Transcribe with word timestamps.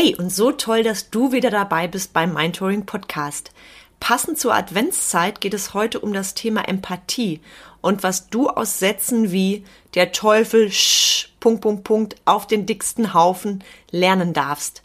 Hey, 0.00 0.14
und 0.14 0.30
so 0.30 0.52
toll, 0.52 0.84
dass 0.84 1.10
du 1.10 1.32
wieder 1.32 1.50
dabei 1.50 1.88
bist 1.88 2.12
beim 2.12 2.32
Mindtouring 2.32 2.86
Podcast. 2.86 3.50
Passend 3.98 4.38
zur 4.38 4.54
Adventszeit 4.54 5.40
geht 5.40 5.54
es 5.54 5.74
heute 5.74 5.98
um 5.98 6.12
das 6.12 6.34
Thema 6.34 6.68
Empathie 6.68 7.40
und 7.80 8.04
was 8.04 8.30
du 8.30 8.48
aus 8.48 8.78
Sätzen 8.78 9.32
wie 9.32 9.64
der 9.96 10.12
Teufel 10.12 10.70
sch, 10.70 11.32
Punkt, 11.40 11.62
Punkt, 11.62 11.82
Punkt 11.82 12.14
auf 12.26 12.46
den 12.46 12.64
dicksten 12.64 13.12
Haufen 13.12 13.64
lernen 13.90 14.32
darfst. 14.32 14.84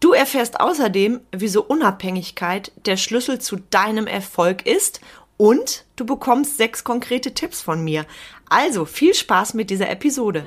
Du 0.00 0.14
erfährst 0.14 0.60
außerdem, 0.60 1.20
wieso 1.30 1.62
Unabhängigkeit 1.62 2.72
der 2.86 2.96
Schlüssel 2.96 3.40
zu 3.40 3.56
deinem 3.68 4.06
Erfolg 4.06 4.64
ist 4.64 5.02
und 5.36 5.84
du 5.96 6.06
bekommst 6.06 6.56
sechs 6.56 6.84
konkrete 6.84 7.34
Tipps 7.34 7.60
von 7.60 7.84
mir. 7.84 8.06
Also 8.48 8.86
viel 8.86 9.12
Spaß 9.12 9.52
mit 9.52 9.68
dieser 9.68 9.90
Episode. 9.90 10.46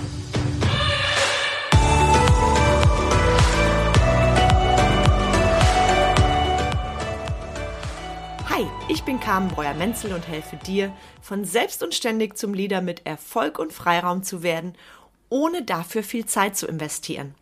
Carmen 9.31 9.47
Breuer-Menzel 9.47 10.11
und 10.11 10.27
helfe 10.27 10.57
dir, 10.57 10.91
von 11.21 11.45
selbst 11.45 11.83
und 11.83 11.95
ständig 11.95 12.37
zum 12.37 12.53
Leader 12.53 12.81
mit 12.81 13.05
Erfolg 13.05 13.59
und 13.59 13.71
Freiraum 13.71 14.23
zu 14.23 14.43
werden, 14.43 14.75
ohne 15.29 15.63
dafür 15.63 16.03
viel 16.03 16.25
Zeit 16.25 16.57
zu 16.57 16.67
investieren. 16.67 17.33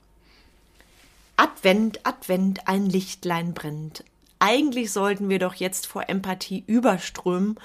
Advent, 1.35 2.05
Advent, 2.05 2.67
ein 2.67 2.85
Lichtlein 2.85 3.55
brennt. 3.55 4.03
Eigentlich 4.37 4.91
sollten 4.91 5.29
wir 5.29 5.39
doch 5.39 5.55
jetzt 5.55 5.87
vor 5.87 6.09
Empathie 6.09 6.63
überströmen 6.67 7.59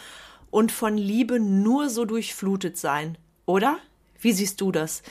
und 0.50 0.72
von 0.72 0.96
Liebe 0.96 1.38
nur 1.38 1.90
so 1.90 2.06
durchflutet 2.06 2.78
sein, 2.78 3.18
oder? 3.44 3.76
Wie 4.18 4.32
siehst 4.32 4.58
du 4.62 4.72
das? 4.72 5.02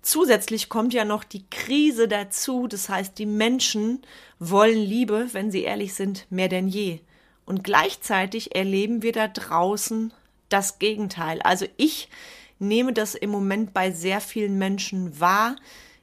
Zusätzlich 0.00 0.68
kommt 0.68 0.94
ja 0.94 1.04
noch 1.04 1.24
die 1.24 1.42
Krise 1.50 2.06
dazu, 2.06 2.68
das 2.68 2.88
heißt, 2.88 3.18
die 3.18 3.26
Menschen 3.26 4.00
wollen 4.38 4.78
Liebe, 4.78 5.26
wenn 5.32 5.50
sie 5.50 5.64
ehrlich 5.64 5.94
sind, 5.94 6.30
mehr 6.30 6.48
denn 6.48 6.68
je. 6.68 7.00
Und 7.48 7.64
gleichzeitig 7.64 8.54
erleben 8.54 9.02
wir 9.02 9.12
da 9.12 9.26
draußen 9.26 10.12
das 10.50 10.78
Gegenteil. 10.78 11.40
Also 11.40 11.64
ich 11.78 12.10
nehme 12.58 12.92
das 12.92 13.14
im 13.14 13.30
Moment 13.30 13.72
bei 13.72 13.90
sehr 13.90 14.20
vielen 14.20 14.58
Menschen 14.58 15.18
wahr. 15.18 15.56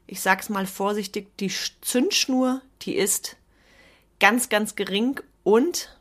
Ich 0.08 0.22
sag's 0.22 0.50
mal 0.50 0.66
vorsichtig, 0.66 1.28
die 1.38 1.52
Zündschnur, 1.82 2.64
die 2.82 2.96
ist 2.96 3.38
ganz, 4.20 4.50
ganz 4.50 4.74
gering 4.74 5.20
und 5.44 5.96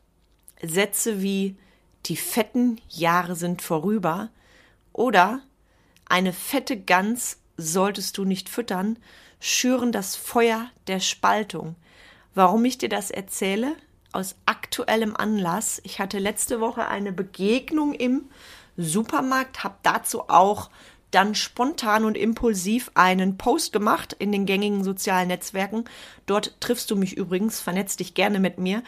Sätze 0.62 1.20
wie 1.20 1.56
die 2.06 2.16
fetten 2.16 2.80
Jahre 2.88 3.36
sind 3.36 3.60
vorüber 3.60 4.30
oder 4.94 5.42
eine 6.06 6.32
fette 6.32 6.80
Gans 6.80 7.36
solltest 7.58 8.16
du 8.16 8.24
nicht 8.24 8.48
füttern, 8.48 8.98
schüren 9.40 9.92
das 9.92 10.16
Feuer 10.16 10.70
der 10.86 11.00
Spaltung. 11.00 11.76
Warum 12.34 12.64
ich 12.64 12.78
dir 12.78 12.88
das 12.88 13.10
erzähle? 13.10 13.76
Aus 14.14 14.36
aktuellem 14.46 15.16
Anlass. 15.16 15.80
Ich 15.84 15.98
hatte 15.98 16.18
letzte 16.18 16.60
Woche 16.60 16.86
eine 16.86 17.12
Begegnung 17.12 17.94
im 17.94 18.30
Supermarkt, 18.76 19.64
habe 19.64 19.76
dazu 19.82 20.28
auch 20.28 20.70
dann 21.10 21.34
spontan 21.34 22.04
und 22.04 22.16
impulsiv 22.16 22.90
einen 22.94 23.38
Post 23.38 23.72
gemacht 23.72 24.14
in 24.18 24.32
den 24.32 24.46
gängigen 24.46 24.82
sozialen 24.82 25.28
Netzwerken. 25.28 25.84
Dort 26.26 26.60
triffst 26.60 26.90
du 26.90 26.96
mich 26.96 27.16
übrigens, 27.16 27.60
vernetz 27.60 27.96
dich 27.96 28.14
gerne 28.14 28.40
mit 28.40 28.58
mir. 28.58 28.82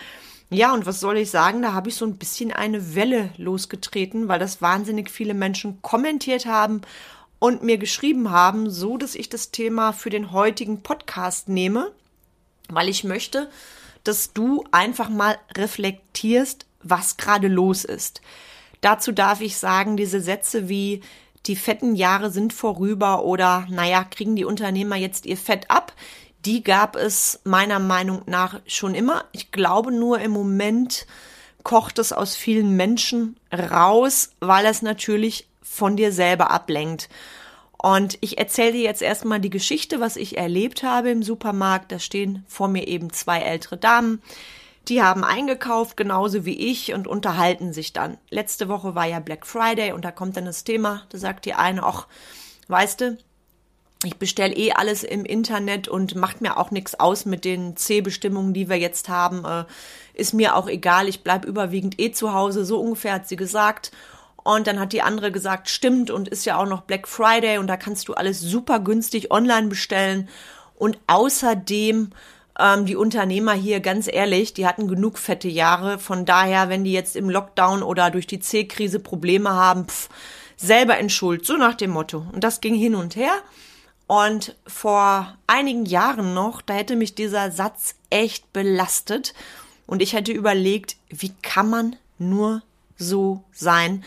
Ja, 0.51 0.73
und 0.73 0.87
was 0.87 1.01
soll 1.01 1.19
ich 1.19 1.31
sagen? 1.31 1.63
Da 1.63 1.73
habe 1.73 1.89
ich 1.89 1.97
so 1.97 2.05
ein 2.05 2.19
bisschen 2.19 2.53
eine 2.53 2.95
Welle 2.95 3.31
losgetreten, 3.37 4.29
weil 4.29 4.39
das 4.39 4.63
wahnsinnig 4.63 5.11
viele 5.11 5.35
Menschen 5.35 5.83
kommentiert 5.83 6.47
haben 6.47 6.83
und 7.39 7.63
mir 7.63 7.79
geschrieben 7.79 8.31
haben, 8.31 8.71
so 8.71 8.97
dass 8.97 9.15
ich 9.15 9.29
das 9.29 9.51
Thema 9.51 9.93
für 9.93 10.11
den 10.11 10.33
heutigen 10.33 10.83
Podcast 10.83 11.49
nehme, 11.49 11.93
weil 12.69 12.89
ich 12.89 13.05
möchte, 13.05 13.51
dass 14.09 14.33
du 14.33 14.65
einfach 14.73 15.09
mal 15.09 15.39
reflektierst, 15.57 16.67
was 16.83 17.17
gerade 17.17 17.49
los 17.49 17.85
ist. 17.85 18.21
Dazu 18.81 19.13
darf 19.13 19.41
ich 19.41 19.57
sagen, 19.57 19.97
diese 19.97 20.21
Sätze 20.21 20.69
wie 20.69 21.03
die 21.47 21.57
fetten 21.57 21.95
Jahre 21.95 22.31
sind 22.31 22.53
vorüber 22.53 23.25
oder 23.25 23.67
naja, 23.71 24.05
kriegen 24.05 24.37
die 24.37 24.45
Unternehmer 24.45 24.97
jetzt 24.97 25.27
ihr 25.27 25.37
Fett 25.37 25.71
ab, 25.71 25.93
die 26.45 26.63
gab 26.63 26.97
es 26.97 27.41
meiner 27.45 27.79
Meinung 27.79 28.23
nach 28.27 28.61
schon 28.67 28.95
immer. 28.95 29.25
Ich 29.33 29.51
glaube 29.51 29.93
nur 29.93 30.21
im 30.21 30.31
Moment 30.31 31.07
kocht 31.63 31.99
es 31.99 32.13
aus 32.13 32.37
vielen 32.37 32.77
Menschen 32.77 33.37
raus, 33.53 34.31
weil 34.41 34.67
es 34.67 34.83
natürlich 34.83 35.49
von 35.63 35.97
dir 35.97 36.13
selber 36.13 36.51
ablenkt. 36.51 37.09
Und 37.79 38.19
ich 38.21 38.39
erzähle 38.39 38.73
dir 38.73 38.83
jetzt 38.83 39.03
erstmal 39.03 39.41
die 39.41 39.51
Geschichte, 39.51 40.01
was 40.01 40.17
ich 40.17 40.39
erlebt 40.39 40.83
habe 40.83 41.11
im 41.11 41.23
Supermarkt. 41.23 41.93
Da 41.93 41.99
stehen 41.99 42.45
vor 42.49 42.69
mir 42.69 42.89
eben 42.89 43.13
zwei 43.13 43.41
ältere 43.41 43.77
Damen. 43.77 44.23
Die 44.89 45.03
haben 45.03 45.25
eingekauft, 45.25 45.97
genauso 45.97 46.45
wie 46.45 46.71
ich, 46.71 46.95
und 46.95 47.09
unterhalten 47.09 47.73
sich 47.73 47.93
dann. 47.93 48.19
Letzte 48.31 48.69
Woche 48.69 48.95
war 48.95 49.07
ja 49.07 49.19
Black 49.19 49.47
Friday 49.47 49.93
und 49.93 50.05
da 50.05 50.13
kommt 50.13 50.37
dann 50.37 50.45
das 50.45 50.63
Thema, 50.63 51.03
da 51.09 51.19
sagt 51.19 51.45
die 51.45 51.55
eine, 51.55 51.83
ach, 51.83 52.07
weißt 52.69 53.01
du, 53.01 53.19
ich 54.05 54.17
bestelle 54.17 54.55
eh 54.55 54.73
alles 54.73 55.03
im 55.03 55.25
Internet 55.25 55.89
und 55.89 56.15
macht 56.15 56.41
mir 56.41 56.59
auch 56.59 56.71
nichts 56.71 57.01
aus 57.01 57.25
mit 57.25 57.45
den 57.45 57.77
C-Bestimmungen, 57.77 58.53
die 58.53 58.69
wir 58.69 58.77
jetzt 58.77 59.09
haben. 59.09 59.45
Äh, 59.45 59.65
ist 60.15 60.35
mir 60.35 60.55
auch 60.55 60.69
egal, 60.69 61.09
ich 61.09 61.23
bleib 61.23 61.45
überwiegend 61.45 61.99
eh 61.99 62.13
zu 62.13 62.33
Hause, 62.33 62.65
so 62.65 62.79
ungefähr 62.79 63.15
hat 63.15 63.29
sie 63.29 63.37
gesagt. 63.37 63.91
Und 64.47 64.69
dann 64.69 64.79
hat 64.79 64.93
die 64.93 65.03
andere 65.03 65.33
gesagt, 65.33 65.69
stimmt 65.69 66.09
und 66.09 66.29
ist 66.29 66.45
ja 66.47 66.57
auch 66.57 66.69
noch 66.69 66.83
Black 66.83 67.09
Friday 67.09 67.59
und 67.59 67.67
da 67.67 67.77
kannst 67.77 68.07
du 68.07 68.15
alles 68.15 68.41
super 68.41 68.79
günstig 68.79 69.33
online 69.33 69.67
bestellen. 69.67 70.29
Und 70.77 71.01
außerdem 71.09 72.11
ähm, 72.57 72.87
die 72.87 72.95
Unternehmer 72.95 73.55
hier, 73.55 73.81
ganz 73.81 74.07
ehrlich, 74.07 74.55
die 74.55 74.65
hatten 74.65 74.87
genug 74.87 75.19
fette 75.19 75.49
Jahre. 75.49 75.99
Von 75.99 76.27
daher, 76.27 76.69
wenn 76.69 76.85
die 76.85 76.93
jetzt 76.93 77.17
im 77.17 77.29
Lockdown 77.29 77.83
oder 77.83 78.13
durch 78.13 78.29
die 78.29 78.39
C-Krise 78.39 79.01
Probleme 79.01 79.51
haben, 79.51 79.89
pff, 79.89 80.09
selber 80.57 80.97
in 80.97 81.11
Schuld, 81.11 81.45
so 81.45 81.57
nach 81.57 81.75
dem 81.75 81.91
Motto. 81.91 82.25
Und 82.31 82.45
das 82.45 82.61
ging 82.61 82.77
hin 82.77 82.95
und 82.95 83.17
her. 83.17 83.35
Und 84.07 84.55
vor 84.65 85.37
einigen 85.49 85.87
Jahren 85.87 86.35
noch, 86.35 86.63
da 86.63 86.75
hätte 86.75 86.95
mich 86.95 87.17
dieser 87.17 87.51
Satz 87.51 87.97
echt 88.11 88.53
belastet. 88.53 89.35
Und 89.89 90.03
ich 90.03 90.13
hätte 90.13 90.31
überlegt, 90.31 90.95
wie 91.09 91.33
kann 91.43 91.69
man 91.69 91.97
nur 92.19 92.63
so 92.97 93.45
sein? 93.53 94.05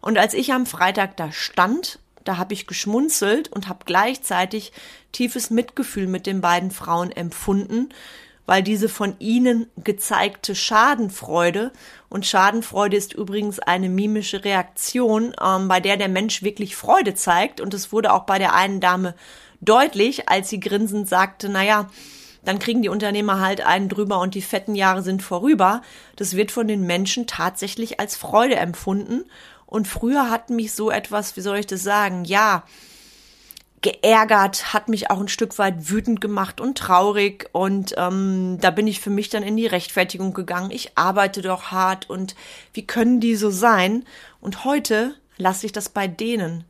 Und 0.00 0.18
als 0.18 0.34
ich 0.34 0.52
am 0.52 0.66
Freitag 0.66 1.16
da 1.16 1.32
stand, 1.32 1.98
da 2.24 2.36
habe 2.36 2.54
ich 2.54 2.66
geschmunzelt 2.66 3.48
und 3.48 3.68
habe 3.68 3.84
gleichzeitig 3.84 4.72
tiefes 5.12 5.50
Mitgefühl 5.50 6.06
mit 6.06 6.26
den 6.26 6.40
beiden 6.40 6.70
Frauen 6.70 7.10
empfunden, 7.10 7.90
weil 8.46 8.62
diese 8.62 8.88
von 8.88 9.14
ihnen 9.20 9.68
gezeigte 9.76 10.54
Schadenfreude 10.54 11.72
und 12.08 12.26
Schadenfreude 12.26 12.96
ist 12.96 13.12
übrigens 13.12 13.60
eine 13.60 13.88
mimische 13.88 14.44
Reaktion, 14.44 15.34
ähm, 15.40 15.68
bei 15.68 15.80
der 15.80 15.96
der 15.96 16.08
Mensch 16.08 16.42
wirklich 16.42 16.76
Freude 16.76 17.14
zeigt 17.14 17.60
und 17.60 17.74
es 17.74 17.92
wurde 17.92 18.12
auch 18.12 18.24
bei 18.24 18.38
der 18.38 18.54
einen 18.54 18.80
Dame 18.80 19.14
deutlich, 19.60 20.28
als 20.28 20.48
sie 20.48 20.60
grinsend 20.60 21.08
sagte, 21.08 21.48
naja, 21.48 21.88
dann 22.44 22.58
kriegen 22.58 22.82
die 22.82 22.88
Unternehmer 22.88 23.40
halt 23.40 23.60
einen 23.60 23.88
drüber 23.88 24.20
und 24.20 24.34
die 24.34 24.42
fetten 24.42 24.74
Jahre 24.74 25.02
sind 25.02 25.22
vorüber. 25.22 25.82
Das 26.16 26.36
wird 26.36 26.50
von 26.50 26.68
den 26.68 26.86
Menschen 26.86 27.26
tatsächlich 27.26 28.00
als 28.00 28.16
Freude 28.16 28.56
empfunden 28.56 29.24
und 29.70 29.86
früher 29.86 30.30
hat 30.30 30.50
mich 30.50 30.72
so 30.72 30.90
etwas, 30.90 31.36
wie 31.36 31.42
soll 31.42 31.58
ich 31.58 31.66
das 31.66 31.84
sagen, 31.84 32.24
ja, 32.24 32.64
geärgert, 33.82 34.74
hat 34.74 34.88
mich 34.88 35.10
auch 35.10 35.20
ein 35.20 35.28
Stück 35.28 35.58
weit 35.58 35.88
wütend 35.90 36.20
gemacht 36.20 36.60
und 36.60 36.76
traurig. 36.76 37.48
Und 37.52 37.94
ähm, 37.96 38.58
da 38.60 38.70
bin 38.72 38.88
ich 38.88 39.00
für 39.00 39.10
mich 39.10 39.28
dann 39.30 39.44
in 39.44 39.56
die 39.56 39.68
Rechtfertigung 39.68 40.34
gegangen. 40.34 40.72
Ich 40.72 40.98
arbeite 40.98 41.40
doch 41.40 41.70
hart 41.70 42.10
und 42.10 42.34
wie 42.74 42.86
können 42.86 43.20
die 43.20 43.36
so 43.36 43.50
sein? 43.50 44.04
Und 44.40 44.64
heute 44.64 45.14
lasse 45.36 45.66
ich 45.66 45.72
das 45.72 45.88
bei 45.88 46.08
denen. 46.08 46.64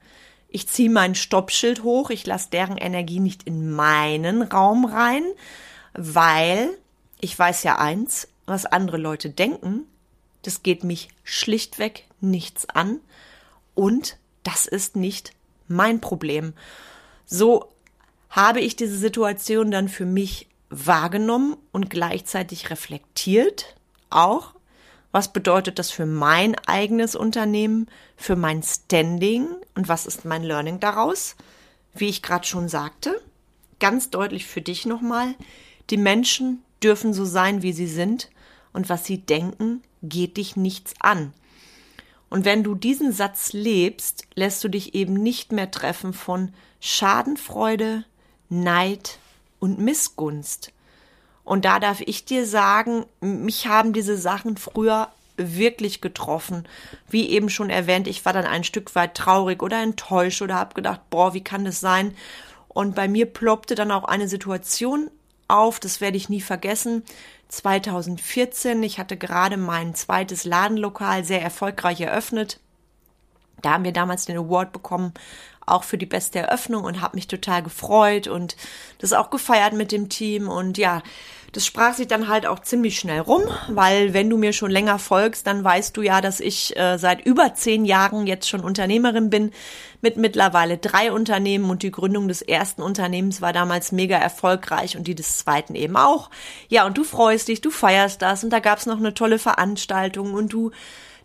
Ich 0.51 0.69
ziehe 0.69 0.91
mein 0.91 1.15
Stoppschild 1.15 1.85
hoch, 1.85 2.11
ich 2.11 2.27
lasse 2.27 2.51
deren 2.51 2.77
Energie 2.77 3.21
nicht 3.21 3.45
in 3.45 3.71
meinen 3.71 4.43
Raum 4.43 4.85
rein, 4.85 5.23
weil 5.95 6.71
ich 7.21 7.39
weiß 7.39 7.63
ja 7.63 7.79
eins, 7.79 8.29
was 8.47 8.67
andere 8.67 8.97
Leute 8.97 9.31
denken, 9.31 9.87
das 10.43 10.63
geht 10.63 10.83
mich 10.83 11.09
schlichtweg 11.23 12.05
nichts 12.21 12.69
an 12.69 13.01
und 13.75 14.17
das 14.43 14.67
ist 14.67 14.97
nicht 14.97 15.33
mein 15.69 16.01
Problem. 16.01 16.55
So 17.27 17.71
habe 18.29 18.61
ich 18.61 18.75
diese 18.75 18.97
Situation 18.97 19.71
dann 19.71 19.89
für 19.89 20.07
mich 20.07 20.49
wahrgenommen 20.69 21.57
und 21.73 21.91
gleichzeitig 21.91 22.71
reflektiert, 22.71 23.77
auch 24.09 24.55
Was 25.13 25.33
bedeutet 25.33 25.79
das 25.79 25.91
für 25.91 26.07
mein 26.07 26.55
eigenes 26.67 27.17
Unternehmen, 27.17 27.89
für 28.17 28.37
mein 28.37 28.63
Standing 28.63 29.49
und 29.75 29.89
was 29.89 30.07
ist 30.07 30.25
mein 30.25 30.45
Learning 30.45 30.79
daraus? 30.79 31.37
Wie 31.95 32.09
ich 32.09 32.23
gerade 32.23 32.47
schon 32.47 32.69
sagte, 32.69 33.21
ganz 33.81 34.11
deutlich 34.11 34.47
für 34.47 34.61
dich 34.61 34.87
nochmal, 34.87 35.35
die 35.91 35.97
Menschen 35.97 36.63
dürfen 36.83 37.13
so 37.13 37.25
sein, 37.25 37.63
wie 37.63 37.73
sie 37.73 37.89
sind 37.89 38.31
und 38.73 38.89
was 38.89 39.05
sie 39.05 39.19
denken, 39.19 39.83
geht 40.03 40.37
dich 40.37 40.57
nichts 40.57 40.95
an. 41.01 41.33
Und 42.29 42.45
wenn 42.45 42.63
du 42.63 42.77
diesen 42.77 43.13
Satz 43.13 43.53
lebst, 43.53 44.25
lässt 44.35 44.63
du 44.63 44.69
dich 44.69 44.95
eben 44.95 45.15
nicht 45.15 45.51
mehr 45.51 45.73
treffen 45.73 46.13
von 46.13 46.55
Schadenfreude, 46.79 48.05
Neid 48.49 49.19
und 49.59 49.81
Missgunst. 49.81 50.73
Und 51.45 51.65
da 51.65 51.81
darf 51.81 52.01
ich 52.01 52.25
dir 52.25 52.47
sagen, 52.47 53.07
mich 53.21 53.67
haben 53.67 53.93
diese 53.93 54.17
Sachen 54.17 54.57
früher 54.57 55.09
wirklich 55.37 56.01
getroffen. 56.01 56.67
Wie 57.09 57.31
eben 57.31 57.49
schon 57.49 57.71
erwähnt, 57.71 58.07
ich 58.07 58.25
war 58.25 58.33
dann 58.33 58.45
ein 58.45 58.65
Stück 58.65 58.95
weit 58.95 59.15
traurig 59.15 59.63
oder 59.63 59.83
enttäuscht 59.83 60.43
oder 60.43 60.57
habe 60.57 60.75
gedacht, 60.75 61.01
boah, 61.11 61.35
wie 61.35 61.43
kann 61.43 61.65
das 61.65 61.81
sein? 61.81 62.15
Und 62.69 62.95
bei 62.95 63.09
mir 63.09 63.27
ploppte 63.27 63.75
dann 63.75 63.91
auch 63.91 64.05
eine 64.05 64.29
Situation 64.29 65.11
auf, 65.49 65.81
das 65.81 66.01
werde 66.01 66.17
ich 66.17 66.29
nie 66.29 66.41
vergessen. 66.41 67.03
2014, 67.49 68.83
ich 68.83 68.99
hatte 68.99 69.17
gerade 69.17 69.57
mein 69.57 69.95
zweites 69.95 70.45
Ladenlokal 70.45 71.25
sehr 71.25 71.43
erfolgreich 71.43 72.01
eröffnet. 72.01 72.61
Da 73.63 73.73
haben 73.73 73.85
wir 73.85 73.93
damals 73.93 74.25
den 74.25 74.39
Award 74.39 74.73
bekommen 74.73 75.13
auch 75.71 75.85
für 75.85 75.99
die 75.99 76.07
beste 76.07 76.39
Eröffnung 76.41 76.85
und 76.85 77.01
habe 77.01 77.17
mich 77.17 77.29
total 77.29 77.63
gefreut 77.63 78.27
und 78.27 78.57
das 78.99 79.13
auch 79.13 79.31
gefeiert 79.31 79.73
mit 79.73 79.93
dem 79.93 80.09
Team 80.09 80.49
und 80.49 80.79
ja, 80.79 81.03
das 81.53 81.67
sprach 81.67 81.95
sich 81.95 82.07
dann 82.07 82.29
halt 82.29 82.47
auch 82.47 82.61
ziemlich 82.61 82.99
schnell 82.99 83.21
rum, 83.21 83.43
weil 83.69 84.15
wenn 84.15 84.31
du 84.31 84.37
mir 84.37 84.53
schon 84.53 84.71
länger 84.71 85.01
folgst, 85.01 85.47
dann 85.49 85.65
weißt 85.65 85.97
du 85.97 86.03
ja, 86.03 86.21
dass 86.21 86.39
ich 86.39 86.77
äh, 86.77 86.97
seit 86.97 87.27
über 87.27 87.55
zehn 87.55 87.85
Jahren 87.85 88.27
jetzt 88.29 88.49
schon 88.49 88.61
Unternehmerin 88.61 89.31
bin 89.31 89.51
mit 90.01 90.17
mittlerweile 90.17 90.79
drei 90.79 91.11
Unternehmen 91.11 91.69
und 91.69 91.83
die 91.83 91.91
Gründung 91.91 92.29
des 92.29 92.41
ersten 92.41 92.83
Unternehmens 92.83 93.41
war 93.41 93.53
damals 93.53 93.91
mega 93.91 94.17
erfolgreich 94.17 94.97
und 94.97 95.09
die 95.09 95.17
des 95.17 95.39
zweiten 95.39 95.75
eben 95.75 95.97
auch. 95.97 96.31
Ja, 96.69 96.87
und 96.87 96.97
du 96.97 97.03
freust 97.03 97.49
dich, 97.49 97.61
du 97.61 97.71
feierst 97.71 98.23
das 98.23 98.45
und 98.45 98.51
da 98.51 98.61
gab's 98.61 98.87
noch 98.87 98.99
eine 98.99 99.15
tolle 99.15 99.41
Veranstaltung 99.41 100.35
und 100.35 100.53
du 100.53 100.71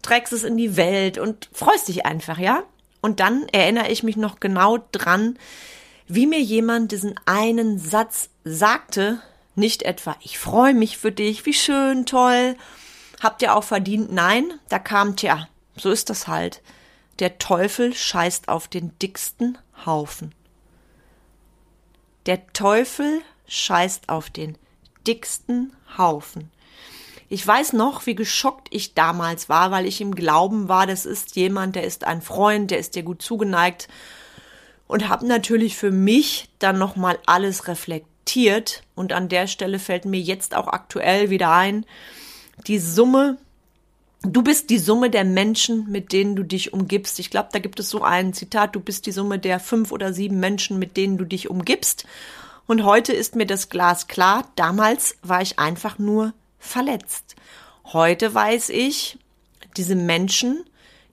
trägst 0.02 0.34
es 0.34 0.44
in 0.44 0.58
die 0.58 0.76
Welt 0.76 1.20
und 1.20 1.50
freust 1.54 1.88
dich 1.88 2.06
einfach, 2.06 2.40
ja? 2.40 2.64
Und 3.06 3.20
dann 3.20 3.48
erinnere 3.50 3.90
ich 3.92 4.02
mich 4.02 4.18
noch 4.18 4.40
genau 4.40 4.80
dran, 4.92 5.38
wie 6.08 6.26
mir 6.26 6.42
jemand 6.42 6.92
diesen 6.92 7.14
einen 7.28 7.78
Satz 7.78 8.30
sagte, 8.44 9.22
nicht 9.54 9.84
etwa, 9.84 10.16
ich 10.22 10.40
freue 10.40 10.74
mich 10.74 10.98
für 10.98 11.12
dich, 11.12 11.46
wie 11.46 11.54
schön, 11.54 12.08
toll, 12.08 12.56
habt 13.22 13.44
ihr 13.44 13.56
auch 13.56 13.64
verdient. 13.64 14.12
Nein, 14.12 14.52
da 14.70 14.80
kam, 14.80 15.16
tja, 15.16 15.48
so 15.78 15.92
ist 15.92 16.10
das 16.10 16.28
halt. 16.28 16.64
Der 17.20 17.38
Teufel 17.38 17.94
scheißt 17.94 18.50
auf 18.50 18.68
den 18.68 18.98
dicksten 18.98 19.60
Haufen. 19.86 20.34
Der 22.26 22.48
Teufel 22.54 23.22
scheißt 23.48 24.10
auf 24.10 24.32
den 24.32 24.58
dicksten 25.06 25.76
Haufen. 25.96 26.50
Ich 27.28 27.46
weiß 27.46 27.74
noch, 27.74 28.06
wie 28.06 28.16
geschockt 28.16 28.68
ich 28.72 28.94
damals 28.94 29.50
war, 29.50 29.72
weil 29.72 29.86
ich 29.86 30.00
im 30.02 30.14
Glauben 30.14 30.68
war, 30.68 30.86
das 30.86 31.06
ist 31.06 31.36
jemand, 31.36 31.76
der 31.76 31.84
ist 31.84 32.04
ein 32.04 32.22
Freund, 32.22 32.72
der 32.72 32.80
ist 32.80 32.96
dir 32.96 33.04
gut 33.04 33.22
zugeneigt 33.22 33.88
und 34.88 35.10
habe 35.10 35.26
natürlich 35.26 35.76
für 35.76 35.92
mich 35.92 36.50
dann 36.60 36.78
noch 36.78 36.96
mal 36.96 37.18
alles 37.26 37.68
reflektiert 37.68 38.84
und 38.94 39.12
an 39.12 39.30
der 39.30 39.48
Stelle 39.48 39.80
fällt 39.80 40.06
mir 40.06 40.20
jetzt 40.20 40.56
auch 40.56 40.68
aktuell 40.68 41.30
wieder 41.30 41.52
ein, 41.52 41.86
die 42.68 42.80
Summe 42.80 43.38
Du 44.28 44.42
bist 44.42 44.72
die 44.72 44.80
Summe 44.80 45.12
der 45.12 45.24
Menschen, 45.24 45.92
mit 45.92 46.12
denen 46.12 46.36
du 46.36 46.42
dich 46.42 46.74
umgibst. 46.74 47.20
Ich 47.20 47.30
glaube, 47.30 47.50
da 47.52 47.60
gibt 47.60 47.80
es 47.80 47.92
so 47.92 48.02
ein 48.02 48.34
Zitat, 48.34 48.76
du 48.76 48.80
bist 48.80 49.06
die 49.06 49.12
Summe 49.12 49.38
der 49.38 49.60
fünf 49.60 49.92
oder 49.92 50.14
sieben 50.14 50.40
Menschen, 50.40 50.80
mit 50.80 50.98
denen 50.98 51.20
du 51.20 51.26
dich 51.26 51.48
umgibst. 51.52 52.08
Und 52.66 52.84
heute 52.84 53.14
ist 53.14 53.36
mir 53.36 53.46
das 53.46 53.70
Glas 53.70 54.08
klar. 54.08 54.50
Damals 54.56 55.18
war 55.22 55.44
ich 55.44 55.60
einfach 55.60 56.00
nur 56.00 56.34
verletzt. 56.66 57.36
Heute 57.86 58.34
weiß 58.34 58.70
ich, 58.70 59.18
diese 59.78 59.96
Menschen, 59.96 60.66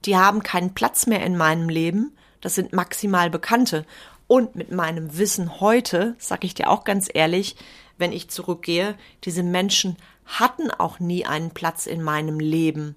die 0.04 0.16
haben 0.16 0.42
keinen 0.42 0.74
Platz 0.74 1.06
mehr 1.06 1.24
in 1.24 1.36
meinem 1.36 1.68
Leben. 1.68 2.16
Das 2.40 2.54
sind 2.54 2.72
maximal 2.72 3.30
Bekannte. 3.30 3.84
Und 4.26 4.56
mit 4.56 4.72
meinem 4.72 5.18
Wissen 5.18 5.60
heute, 5.60 6.14
sag 6.18 6.44
ich 6.44 6.54
dir 6.54 6.70
auch 6.70 6.84
ganz 6.84 7.08
ehrlich, 7.12 7.56
wenn 7.98 8.12
ich 8.12 8.30
zurückgehe, 8.30 8.96
diese 9.24 9.42
Menschen 9.42 9.96
hatten 10.24 10.70
auch 10.70 11.00
nie 11.00 11.26
einen 11.26 11.50
Platz 11.50 11.86
in 11.86 12.02
meinem 12.02 12.40
Leben. 12.40 12.96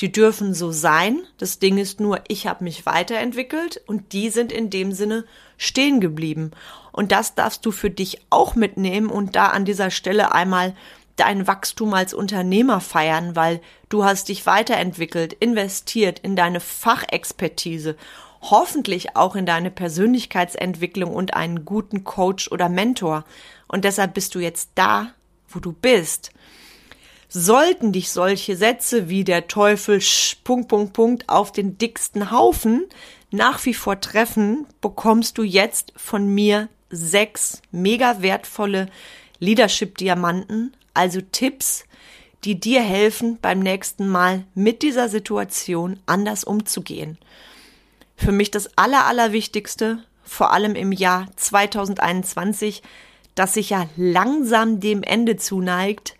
Die 0.00 0.10
dürfen 0.10 0.54
so 0.54 0.72
sein. 0.72 1.20
Das 1.36 1.58
Ding 1.58 1.76
ist 1.76 2.00
nur, 2.00 2.22
ich 2.28 2.46
habe 2.46 2.64
mich 2.64 2.86
weiterentwickelt 2.86 3.82
und 3.86 4.14
die 4.14 4.30
sind 4.30 4.50
in 4.50 4.70
dem 4.70 4.92
Sinne 4.92 5.26
stehen 5.58 6.00
geblieben. 6.00 6.52
Und 6.92 7.12
das 7.12 7.34
darfst 7.34 7.66
du 7.66 7.70
für 7.70 7.90
dich 7.90 8.20
auch 8.30 8.54
mitnehmen 8.54 9.10
und 9.10 9.36
da 9.36 9.48
an 9.48 9.66
dieser 9.66 9.90
Stelle 9.90 10.32
einmal 10.32 10.74
dein 11.20 11.46
Wachstum 11.46 11.94
als 11.94 12.14
Unternehmer 12.14 12.80
feiern, 12.80 13.36
weil 13.36 13.60
du 13.88 14.04
hast 14.04 14.28
dich 14.28 14.46
weiterentwickelt, 14.46 15.32
investiert 15.34 16.18
in 16.18 16.36
deine 16.36 16.60
Fachexpertise, 16.60 17.96
hoffentlich 18.40 19.16
auch 19.16 19.36
in 19.36 19.46
deine 19.46 19.70
Persönlichkeitsentwicklung 19.70 21.14
und 21.14 21.34
einen 21.34 21.64
guten 21.64 22.04
Coach 22.04 22.50
oder 22.50 22.68
Mentor. 22.68 23.24
Und 23.68 23.84
deshalb 23.84 24.14
bist 24.14 24.34
du 24.34 24.40
jetzt 24.40 24.70
da, 24.74 25.12
wo 25.48 25.60
du 25.60 25.72
bist. 25.72 26.32
Sollten 27.28 27.92
dich 27.92 28.10
solche 28.10 28.56
Sätze 28.56 29.08
wie 29.08 29.22
der 29.22 29.46
Teufel 29.46 30.00
Punkt, 30.42 30.68
Punkt, 30.68 30.92
Punkt 30.94 31.28
auf 31.28 31.52
den 31.52 31.78
dicksten 31.78 32.30
Haufen 32.30 32.86
nach 33.30 33.64
wie 33.64 33.74
vor 33.74 34.00
treffen, 34.00 34.66
bekommst 34.80 35.38
du 35.38 35.44
jetzt 35.44 35.92
von 35.94 36.26
mir 36.26 36.68
sechs 36.90 37.62
mega 37.70 38.22
wertvolle 38.22 38.88
Leadership-Diamanten 39.38 40.72
also 40.94 41.20
Tipps, 41.20 41.84
die 42.44 42.58
dir 42.58 42.82
helfen, 42.82 43.38
beim 43.40 43.60
nächsten 43.60 44.08
Mal 44.08 44.44
mit 44.54 44.82
dieser 44.82 45.08
Situation 45.08 46.00
anders 46.06 46.44
umzugehen. 46.44 47.18
Für 48.16 48.32
mich 48.32 48.50
das 48.50 48.76
Aller, 48.76 49.06
Allerwichtigste, 49.06 50.02
vor 50.24 50.52
allem 50.52 50.74
im 50.74 50.92
Jahr 50.92 51.28
2021, 51.36 52.82
das 53.34 53.54
sich 53.54 53.70
ja 53.70 53.88
langsam 53.96 54.80
dem 54.80 55.02
Ende 55.02 55.36
zuneigt, 55.36 56.14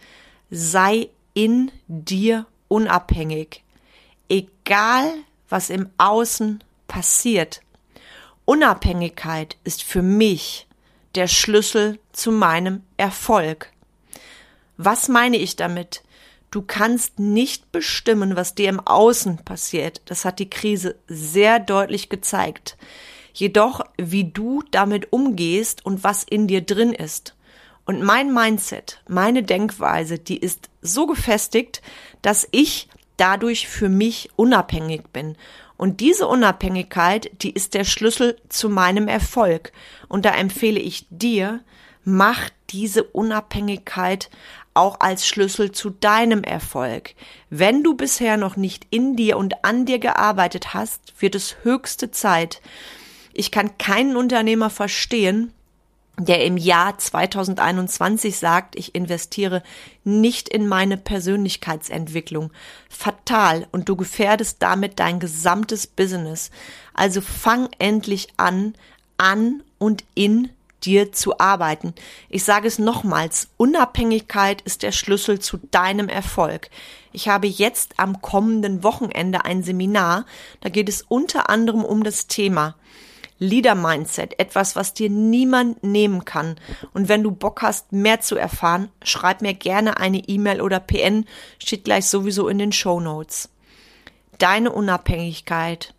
sei 0.50 1.08
in 1.34 1.70
dir 1.86 2.46
unabhängig. 2.68 3.62
Egal, 4.28 5.12
was 5.48 5.70
im 5.70 5.90
Außen 5.98 6.62
passiert. 6.86 7.62
Unabhängigkeit 8.44 9.56
ist 9.64 9.82
für 9.82 10.02
mich 10.02 10.66
der 11.14 11.28
Schlüssel 11.28 11.98
zu 12.12 12.32
meinem 12.32 12.82
Erfolg. 12.96 13.72
Was 14.82 15.08
meine 15.08 15.36
ich 15.36 15.56
damit? 15.56 16.02
Du 16.50 16.62
kannst 16.62 17.18
nicht 17.18 17.70
bestimmen, 17.70 18.34
was 18.34 18.54
dir 18.54 18.70
im 18.70 18.80
Außen 18.80 19.44
passiert. 19.44 20.00
Das 20.06 20.24
hat 20.24 20.38
die 20.38 20.48
Krise 20.48 20.96
sehr 21.06 21.58
deutlich 21.58 22.08
gezeigt. 22.08 22.78
Jedoch, 23.34 23.82
wie 23.98 24.24
du 24.24 24.62
damit 24.70 25.12
umgehst 25.12 25.84
und 25.84 26.02
was 26.02 26.24
in 26.24 26.46
dir 26.46 26.62
drin 26.62 26.94
ist. 26.94 27.36
Und 27.84 28.02
mein 28.02 28.32
Mindset, 28.32 29.02
meine 29.06 29.42
Denkweise, 29.42 30.18
die 30.18 30.38
ist 30.38 30.70
so 30.80 31.06
gefestigt, 31.06 31.82
dass 32.22 32.48
ich 32.50 32.88
dadurch 33.18 33.68
für 33.68 33.90
mich 33.90 34.30
unabhängig 34.36 35.02
bin. 35.12 35.36
Und 35.76 36.00
diese 36.00 36.26
Unabhängigkeit, 36.26 37.30
die 37.42 37.50
ist 37.50 37.74
der 37.74 37.84
Schlüssel 37.84 38.38
zu 38.48 38.70
meinem 38.70 39.08
Erfolg. 39.08 39.72
Und 40.08 40.24
da 40.24 40.30
empfehle 40.30 40.80
ich 40.80 41.06
dir, 41.10 41.60
mach 42.02 42.48
diese 42.70 43.04
Unabhängigkeit 43.04 44.30
auch 44.74 45.00
als 45.00 45.26
Schlüssel 45.26 45.72
zu 45.72 45.90
deinem 45.90 46.44
Erfolg. 46.44 47.14
Wenn 47.50 47.82
du 47.82 47.94
bisher 47.94 48.36
noch 48.36 48.56
nicht 48.56 48.86
in 48.90 49.16
dir 49.16 49.36
und 49.36 49.64
an 49.64 49.84
dir 49.86 49.98
gearbeitet 49.98 50.74
hast, 50.74 51.00
wird 51.20 51.34
es 51.34 51.56
höchste 51.62 52.10
Zeit. 52.10 52.60
Ich 53.32 53.50
kann 53.50 53.78
keinen 53.78 54.16
Unternehmer 54.16 54.70
verstehen, 54.70 55.52
der 56.18 56.44
im 56.44 56.56
Jahr 56.56 56.98
2021 56.98 58.36
sagt, 58.36 58.76
ich 58.76 58.94
investiere 58.94 59.62
nicht 60.04 60.48
in 60.48 60.68
meine 60.68 60.96
Persönlichkeitsentwicklung. 60.96 62.52
Fatal 62.88 63.66
und 63.72 63.88
du 63.88 63.96
gefährdest 63.96 64.56
damit 64.60 64.98
dein 64.98 65.18
gesamtes 65.18 65.86
Business. 65.86 66.50
Also 66.92 67.20
fang 67.20 67.68
endlich 67.78 68.28
an, 68.36 68.74
an 69.16 69.62
und 69.78 70.04
in 70.14 70.50
dir 70.84 71.12
zu 71.12 71.38
arbeiten. 71.38 71.94
Ich 72.28 72.44
sage 72.44 72.68
es 72.68 72.78
nochmals, 72.78 73.48
Unabhängigkeit 73.56 74.62
ist 74.62 74.82
der 74.82 74.92
Schlüssel 74.92 75.38
zu 75.38 75.58
deinem 75.70 76.08
Erfolg. 76.08 76.70
Ich 77.12 77.28
habe 77.28 77.46
jetzt 77.46 77.98
am 77.98 78.22
kommenden 78.22 78.82
Wochenende 78.82 79.44
ein 79.44 79.62
Seminar, 79.62 80.26
da 80.60 80.68
geht 80.68 80.88
es 80.88 81.02
unter 81.02 81.50
anderem 81.50 81.84
um 81.84 82.04
das 82.04 82.26
Thema 82.26 82.76
Leader 83.40 83.74
Mindset, 83.74 84.38
etwas, 84.38 84.76
was 84.76 84.92
dir 84.92 85.08
niemand 85.08 85.82
nehmen 85.82 86.26
kann. 86.26 86.56
Und 86.92 87.08
wenn 87.08 87.22
du 87.22 87.30
Bock 87.30 87.62
hast, 87.62 87.90
mehr 87.90 88.20
zu 88.20 88.36
erfahren, 88.36 88.90
schreib 89.02 89.40
mir 89.40 89.54
gerne 89.54 89.96
eine 89.96 90.18
E-Mail 90.18 90.60
oder 90.60 90.78
PN, 90.78 91.24
steht 91.58 91.84
gleich 91.84 92.04
sowieso 92.04 92.48
in 92.48 92.58
den 92.58 92.70
Show 92.70 93.00
Notes. 93.00 93.48
Deine 94.36 94.70
Unabhängigkeit, 94.70 95.94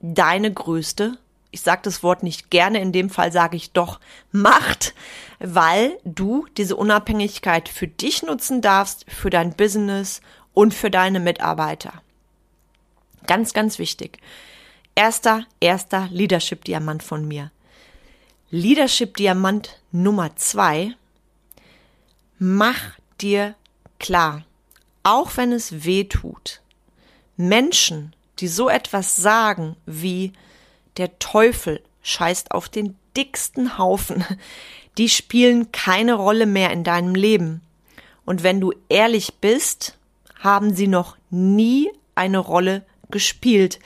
deine 0.00 0.52
größte, 0.52 1.18
ich 1.52 1.60
sage 1.60 1.82
das 1.84 2.02
Wort 2.02 2.22
nicht 2.22 2.50
gerne, 2.50 2.80
in 2.80 2.92
dem 2.92 3.10
Fall 3.10 3.30
sage 3.30 3.56
ich 3.56 3.72
doch 3.72 4.00
Macht, 4.32 4.94
weil 5.38 5.98
du 6.04 6.46
diese 6.56 6.76
Unabhängigkeit 6.76 7.68
für 7.68 7.86
dich 7.86 8.22
nutzen 8.22 8.62
darfst, 8.62 9.04
für 9.08 9.30
dein 9.30 9.54
Business 9.54 10.22
und 10.54 10.74
für 10.74 10.90
deine 10.90 11.20
Mitarbeiter. 11.20 12.02
Ganz, 13.26 13.52
ganz 13.52 13.78
wichtig. 13.78 14.18
Erster, 14.94 15.44
erster 15.60 16.08
Leadership-Diamant 16.10 17.02
von 17.02 17.28
mir. 17.28 17.50
Leadership-Diamant 18.50 19.80
Nummer 19.92 20.34
zwei. 20.36 20.94
Mach 22.38 22.78
dir 23.20 23.54
klar, 23.98 24.44
auch 25.02 25.36
wenn 25.36 25.52
es 25.52 25.84
weh 25.84 26.04
tut, 26.04 26.60
Menschen, 27.36 28.14
die 28.38 28.48
so 28.48 28.68
etwas 28.68 29.16
sagen 29.16 29.76
wie 29.86 30.32
der 30.96 31.18
Teufel 31.18 31.82
scheißt 32.02 32.52
auf 32.52 32.68
den 32.68 32.96
dicksten 33.16 33.78
Haufen, 33.78 34.24
die 34.98 35.08
spielen 35.08 35.72
keine 35.72 36.14
Rolle 36.14 36.46
mehr 36.46 36.70
in 36.70 36.84
deinem 36.84 37.14
Leben. 37.14 37.62
Und 38.24 38.42
wenn 38.42 38.60
du 38.60 38.72
ehrlich 38.88 39.34
bist, 39.40 39.96
haben 40.40 40.74
sie 40.74 40.86
noch 40.86 41.16
nie 41.30 41.90
eine 42.14 42.38
Rolle 42.38 42.84
gespielt. 43.10 43.78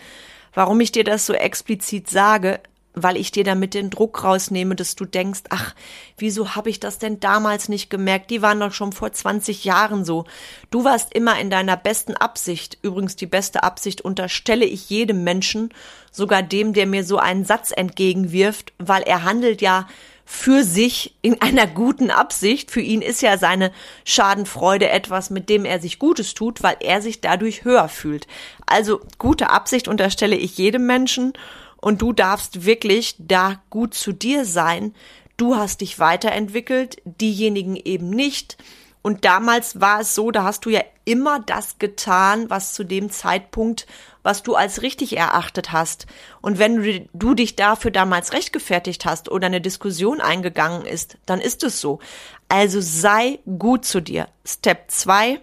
Warum 0.54 0.80
ich 0.80 0.92
dir 0.92 1.04
das 1.04 1.26
so 1.26 1.32
explizit 1.32 2.08
sage, 2.08 2.60
weil 2.98 3.18
ich 3.18 3.30
dir 3.30 3.44
damit 3.44 3.74
den 3.74 3.90
Druck 3.90 4.24
rausnehme, 4.24 4.74
dass 4.74 4.96
du 4.96 5.04
denkst, 5.04 5.42
ach, 5.50 5.74
wieso 6.16 6.56
habe 6.56 6.70
ich 6.70 6.80
das 6.80 6.98
denn 6.98 7.20
damals 7.20 7.68
nicht 7.68 7.90
gemerkt? 7.90 8.30
Die 8.30 8.40
waren 8.40 8.58
doch 8.58 8.72
schon 8.72 8.92
vor 8.92 9.12
20 9.12 9.64
Jahren 9.64 10.06
so. 10.06 10.24
Du 10.70 10.82
warst 10.84 11.14
immer 11.14 11.38
in 11.38 11.50
deiner 11.50 11.76
besten 11.76 12.16
Absicht. 12.16 12.78
Übrigens, 12.80 13.14
die 13.14 13.26
beste 13.26 13.62
Absicht 13.62 14.00
unterstelle 14.00 14.64
ich 14.64 14.88
jedem 14.88 15.24
Menschen, 15.24 15.74
sogar 16.10 16.42
dem, 16.42 16.72
der 16.72 16.86
mir 16.86 17.04
so 17.04 17.18
einen 17.18 17.44
Satz 17.44 17.70
entgegenwirft, 17.70 18.72
weil 18.78 19.02
er 19.02 19.24
handelt 19.24 19.60
ja 19.60 19.86
für 20.24 20.64
sich 20.64 21.14
in 21.20 21.40
einer 21.42 21.66
guten 21.66 22.10
Absicht. 22.10 22.70
Für 22.70 22.80
ihn 22.80 23.02
ist 23.02 23.20
ja 23.20 23.36
seine 23.36 23.72
Schadenfreude 24.04 24.88
etwas, 24.88 25.28
mit 25.28 25.50
dem 25.50 25.66
er 25.66 25.80
sich 25.80 25.98
Gutes 25.98 26.32
tut, 26.32 26.62
weil 26.62 26.78
er 26.80 27.02
sich 27.02 27.20
dadurch 27.20 27.64
höher 27.64 27.90
fühlt. 27.90 28.26
Also 28.64 29.02
gute 29.18 29.50
Absicht 29.50 29.86
unterstelle 29.86 30.36
ich 30.36 30.56
jedem 30.56 30.86
Menschen 30.86 31.34
und 31.80 32.02
du 32.02 32.12
darfst 32.12 32.64
wirklich 32.64 33.16
da 33.18 33.60
gut 33.70 33.94
zu 33.94 34.12
dir 34.12 34.44
sein. 34.44 34.94
Du 35.36 35.56
hast 35.56 35.80
dich 35.82 35.98
weiterentwickelt, 35.98 37.02
diejenigen 37.04 37.76
eben 37.76 38.10
nicht. 38.10 38.56
Und 39.02 39.24
damals 39.24 39.80
war 39.80 40.00
es 40.00 40.14
so, 40.16 40.32
da 40.32 40.42
hast 40.42 40.64
du 40.64 40.70
ja 40.70 40.82
immer 41.04 41.38
das 41.38 41.78
getan, 41.78 42.50
was 42.50 42.72
zu 42.72 42.82
dem 42.82 43.08
Zeitpunkt, 43.08 43.86
was 44.24 44.42
du 44.42 44.56
als 44.56 44.82
richtig 44.82 45.16
erachtet 45.16 45.70
hast. 45.70 46.06
Und 46.40 46.58
wenn 46.58 47.08
du, 47.12 47.34
dich 47.34 47.54
dafür 47.54 47.92
damals 47.92 48.32
rechtgefertigt 48.32 49.04
hast 49.04 49.30
oder 49.30 49.46
eine 49.46 49.60
Diskussion 49.60 50.20
eingegangen 50.20 50.84
ist, 50.84 51.18
dann 51.24 51.40
ist 51.40 51.62
es 51.62 51.80
so. 51.80 52.00
Also 52.48 52.80
sei 52.80 53.38
gut 53.58 53.84
zu 53.84 54.00
dir. 54.00 54.26
Step 54.44 54.90
zwei: 54.90 55.40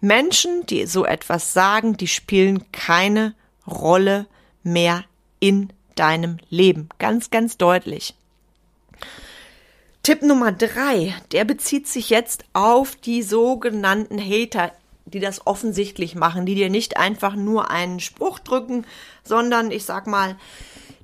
Menschen, 0.00 0.64
die 0.66 0.86
so 0.86 1.04
etwas 1.04 1.52
sagen, 1.52 1.96
die 1.96 2.06
spielen 2.06 2.70
keine 2.70 3.34
Rolle 3.66 4.26
mehr 4.62 5.04
in 5.44 5.68
deinem 5.94 6.38
Leben. 6.48 6.88
Ganz, 6.98 7.28
ganz 7.28 7.58
deutlich. 7.58 8.14
Tipp 10.02 10.22
Nummer 10.22 10.52
drei, 10.52 11.14
der 11.32 11.44
bezieht 11.44 11.86
sich 11.86 12.08
jetzt 12.08 12.46
auf 12.54 12.96
die 12.96 13.22
sogenannten 13.22 14.18
Hater, 14.18 14.72
die 15.04 15.20
das 15.20 15.46
offensichtlich 15.46 16.14
machen, 16.14 16.46
die 16.46 16.54
dir 16.54 16.70
nicht 16.70 16.96
einfach 16.96 17.36
nur 17.36 17.70
einen 17.70 18.00
Spruch 18.00 18.38
drücken, 18.38 18.86
sondern 19.22 19.70
ich 19.70 19.84
sag 19.84 20.06
mal, 20.06 20.36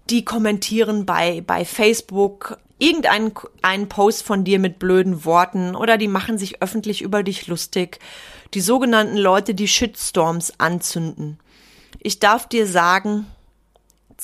die 0.09 0.25
kommentieren 0.25 1.05
bei, 1.05 1.43
bei 1.47 1.67
Facebook 1.67 2.57
irgendeinen 2.79 3.33
einen 3.61 3.91
Post 3.91 4.23
von 4.23 4.43
dir 4.45 4.59
mit 4.59 4.79
blöden 4.79 5.27
Worten 5.27 5.77
oder 5.77 5.99
die 5.99 6.09
machen 6.09 6.39
sich 6.39 6.63
öffentlich 6.63 7.03
über 7.03 7.23
dich 7.23 7.47
lustig. 7.47 7.99
Die 8.55 8.63
sogenannten 8.63 9.19
Leute, 9.19 9.55
die 9.55 9.69
Shitstorms 9.69 10.55
anzünden. 10.59 11.39
Ich 11.99 12.21
darf 12.21 12.49
dir 12.49 12.67
sagen, 12.67 13.27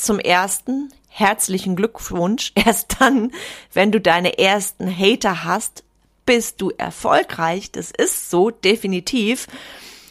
zum 0.04 0.18
ersten 0.18 0.90
herzlichen 1.08 1.76
Glückwunsch. 1.76 2.52
Erst 2.66 2.96
dann, 3.00 3.32
wenn 3.72 3.92
du 3.92 4.00
deine 4.00 4.38
ersten 4.38 4.88
Hater 4.88 5.44
hast, 5.44 5.84
bist 6.24 6.60
du 6.60 6.70
erfolgreich. 6.76 7.72
Das 7.72 7.90
ist 7.90 8.30
so, 8.30 8.50
definitiv. 8.50 9.46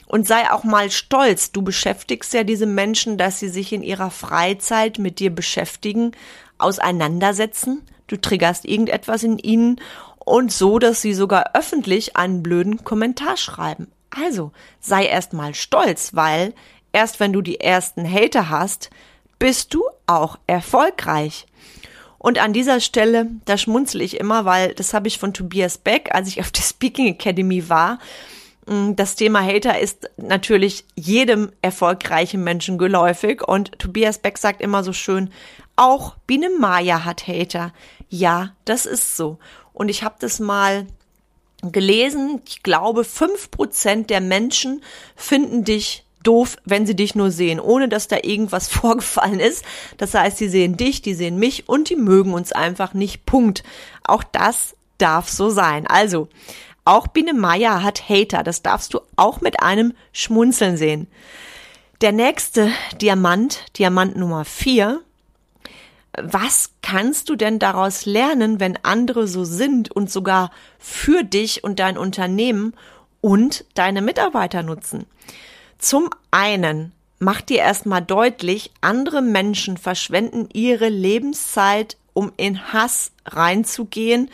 Und 0.07 0.27
sei 0.27 0.51
auch 0.51 0.63
mal 0.63 0.91
stolz. 0.91 1.51
Du 1.51 1.61
beschäftigst 1.61 2.33
ja 2.33 2.43
diese 2.43 2.65
Menschen, 2.65 3.17
dass 3.17 3.39
sie 3.39 3.49
sich 3.49 3.73
in 3.73 3.83
ihrer 3.83 4.11
Freizeit 4.11 4.97
mit 4.99 5.19
dir 5.19 5.33
beschäftigen, 5.33 6.11
auseinandersetzen. 6.57 7.81
Du 8.07 8.17
triggerst 8.17 8.65
irgendetwas 8.65 9.23
in 9.23 9.39
ihnen 9.39 9.81
und 10.19 10.51
so, 10.51 10.79
dass 10.79 11.01
sie 11.01 11.13
sogar 11.13 11.55
öffentlich 11.55 12.15
einen 12.15 12.43
blöden 12.43 12.83
Kommentar 12.83 13.35
schreiben. 13.35 13.91
Also 14.09 14.51
sei 14.79 15.05
erst 15.05 15.33
mal 15.33 15.53
stolz, 15.53 16.13
weil 16.13 16.53
erst 16.93 17.19
wenn 17.19 17.33
du 17.33 17.41
die 17.41 17.59
ersten 17.59 18.09
Hater 18.09 18.49
hast, 18.49 18.89
bist 19.39 19.73
du 19.73 19.83
auch 20.07 20.37
erfolgreich. 20.47 21.45
Und 22.17 22.39
an 22.39 22.53
dieser 22.53 22.79
Stelle, 22.79 23.27
da 23.45 23.57
schmunzel 23.57 24.01
ich 24.01 24.19
immer, 24.19 24.45
weil 24.45 24.73
das 24.73 24.93
habe 24.93 25.07
ich 25.07 25.19
von 25.19 25.33
Tobias 25.33 25.77
Beck, 25.77 26.09
als 26.11 26.27
ich 26.27 26.39
auf 26.39 26.51
der 26.51 26.63
Speaking 26.63 27.07
Academy 27.07 27.69
war. 27.69 27.99
Mm, 28.65 28.95
das 28.95 29.15
Thema 29.15 29.43
Hater 29.45 29.79
ist 29.79 30.09
natürlich 30.17 30.85
jedem 30.95 31.51
erfolgreichen 31.61 32.43
Menschen 32.43 32.77
geläufig 32.77 33.47
und 33.47 33.77
Tobias 33.77 34.17
Beck 34.17 34.37
sagt 34.37 34.61
immer 34.61 34.83
so 34.83 34.91
schön, 34.91 35.29
auch 35.75 36.15
Biene 36.25 36.49
Maya 36.49 37.05
hat 37.05 37.27
Hater. 37.27 37.73
Ja, 38.09 38.55
das 38.65 38.85
ist 38.85 39.17
so. 39.17 39.37
Und 39.73 39.89
ich 39.89 40.03
habe 40.03 40.15
das 40.19 40.39
mal 40.39 40.87
gelesen. 41.61 42.41
Ich 42.47 42.63
glaube, 42.63 43.03
fünf 43.03 43.51
Prozent 43.51 44.09
der 44.09 44.21
Menschen 44.21 44.83
finden 45.15 45.63
dich 45.63 46.04
doof, 46.25 46.57
wenn 46.65 46.85
sie 46.85 46.95
dich 46.95 47.15
nur 47.15 47.31
sehen, 47.31 47.59
ohne 47.59 47.87
dass 47.87 48.07
da 48.07 48.17
irgendwas 48.23 48.67
vorgefallen 48.69 49.39
ist. 49.39 49.63
Das 49.97 50.13
heißt, 50.13 50.37
sie 50.37 50.49
sehen 50.49 50.77
dich, 50.77 51.01
die 51.01 51.13
sehen 51.13 51.37
mich 51.37 51.69
und 51.69 51.89
die 51.89 51.95
mögen 51.95 52.33
uns 52.33 52.51
einfach 52.51 52.93
nicht. 52.93 53.25
Punkt. 53.25 53.63
Auch 54.03 54.23
das 54.23 54.75
darf 54.97 55.29
so 55.29 55.49
sein. 55.49 55.87
Also, 55.87 56.29
auch 56.85 57.07
Biene 57.07 57.33
Meier 57.33 57.81
hat 57.81 58.09
Hater. 58.09 58.43
Das 58.43 58.61
darfst 58.61 58.93
du 58.93 58.99
auch 59.15 59.41
mit 59.41 59.61
einem 59.61 59.93
Schmunzeln 60.13 60.77
sehen. 60.77 61.07
Der 62.01 62.11
nächste 62.11 62.69
Diamant, 63.01 63.65
Diamant 63.77 64.15
Nummer 64.15 64.45
vier. 64.45 65.01
Was 66.17 66.71
kannst 66.81 67.29
du 67.29 67.35
denn 67.35 67.59
daraus 67.59 68.05
lernen, 68.05 68.59
wenn 68.59 68.77
andere 68.83 69.27
so 69.27 69.43
sind 69.43 69.91
und 69.91 70.11
sogar 70.11 70.51
für 70.77 71.23
dich 71.23 71.63
und 71.63 71.79
dein 71.79 71.97
Unternehmen 71.97 72.73
und 73.21 73.65
deine 73.73 74.01
Mitarbeiter 74.01 74.61
nutzen? 74.61 75.05
Zum 75.77 76.09
einen 76.31 76.93
macht 77.19 77.49
dir 77.49 77.59
erstmal 77.59 78.01
deutlich, 78.01 78.71
andere 78.81 79.21
Menschen 79.21 79.77
verschwenden 79.77 80.49
ihre 80.53 80.89
Lebenszeit, 80.89 81.97
um 82.13 82.31
in 82.37 82.73
Hass 82.73 83.11
reinzugehen 83.25 84.29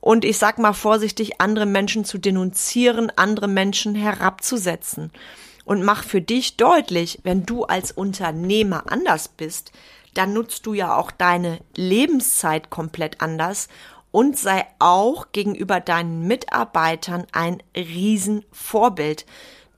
und 0.00 0.24
ich 0.24 0.38
sag 0.38 0.58
mal 0.58 0.72
vorsichtig, 0.72 1.40
andere 1.40 1.66
Menschen 1.66 2.04
zu 2.04 2.18
denunzieren, 2.18 3.12
andere 3.16 3.48
Menschen 3.48 3.94
herabzusetzen. 3.94 5.10
Und 5.64 5.82
mach 5.84 6.04
für 6.04 6.22
dich 6.22 6.56
deutlich, 6.56 7.20
wenn 7.24 7.44
du 7.44 7.64
als 7.64 7.92
Unternehmer 7.92 8.84
anders 8.90 9.28
bist, 9.28 9.72
dann 10.14 10.32
nutzt 10.32 10.64
du 10.66 10.72
ja 10.72 10.96
auch 10.96 11.10
deine 11.10 11.58
Lebenszeit 11.76 12.70
komplett 12.70 13.20
anders 13.20 13.68
und 14.10 14.38
sei 14.38 14.66
auch 14.78 15.32
gegenüber 15.32 15.80
deinen 15.80 16.26
Mitarbeitern 16.26 17.26
ein 17.32 17.62
Riesenvorbild 17.76 19.26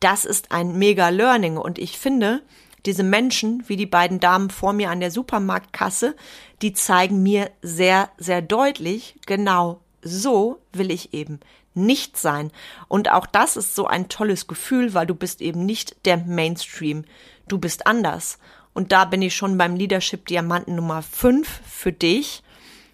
das 0.01 0.25
ist 0.25 0.53
ein 0.53 0.79
mega 0.79 1.09
Learning 1.11 1.57
und 1.57 1.79
ich 1.79 1.99
finde, 1.99 2.43
diese 2.87 3.03
Menschen, 3.03 3.63
wie 3.67 3.77
die 3.77 3.87
beiden 3.87 4.21
Damen 4.21 4.51
vor 4.51 4.73
mir 4.73 4.91
an 4.91 5.01
der 5.01 5.11
Supermarktkasse, 5.11 6.17
die 6.63 6.73
zeigen 6.73 7.23
mir 7.23 7.51
sehr, 7.63 8.09
sehr 8.17 8.43
deutlich, 8.43 9.17
genau 9.27 9.81
so 10.03 10.61
will 10.73 10.91
ich 10.91 11.13
eben 11.13 11.41
nicht 11.75 12.17
sein. 12.17 12.51
Und 12.89 13.11
auch 13.11 13.27
das 13.27 13.57
ist 13.57 13.75
so 13.75 13.87
ein 13.87 14.09
tolles 14.09 14.47
Gefühl, 14.47 14.95
weil 14.95 15.07
du 15.07 15.15
bist 15.15 15.41
eben 15.41 15.67
nicht 15.67 16.05
der 16.07 16.17
Mainstream. 16.17 17.05
Du 17.49 17.59
bist 17.59 17.87
anders. 17.87 18.39
Und 18.73 18.93
da 18.93 19.05
bin 19.05 19.23
ich 19.23 19.37
schon 19.37 19.59
beim 19.59 19.77
Leadership 19.77 20.27
Diamanten 20.27 20.75
Nummer 20.75 21.03
5 21.03 21.49
für 21.67 21.93
dich. 21.93 22.43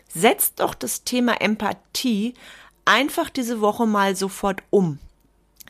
Setz 0.09 0.55
doch 0.55 0.75
das 0.75 1.05
Thema 1.05 1.41
Empathie 1.41 2.35
einfach 2.85 3.31
diese 3.31 3.61
Woche 3.61 3.87
mal 3.87 4.17
sofort 4.17 4.63
um. 4.71 4.99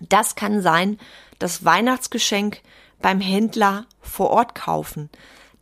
Das 0.09 0.35
kann 0.35 0.61
sein, 0.63 0.99
das 1.39 1.65
Weihnachtsgeschenk 1.65 2.63
beim 3.01 3.21
Händler 3.21 3.87
vor 4.01 4.31
Ort 4.31 4.55
kaufen. 4.55 5.11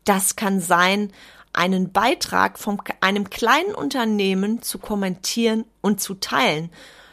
Das 0.04 0.36
kann 0.36 0.60
sein, 0.60 1.12
einen 1.52 1.92
Beitrag 1.92 2.58
von 2.58 2.80
einem 3.00 3.30
kleinen 3.30 3.74
Unternehmen 3.74 4.60
zu 4.62 4.78
kommentieren 4.78 5.64
und 5.80 6.00
zu 6.00 6.14
teilen. 6.14 6.70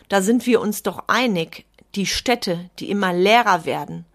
Da 0.09 0.21
sind 0.21 0.45
wir 0.45 0.59
uns 0.61 0.83
doch 0.83 1.03
einig. 1.07 1.65
Die 1.95 2.05
Städte, 2.05 2.69
die 2.79 2.89
immer 2.89 3.13
leerer 3.13 3.65
werden, 3.65 4.05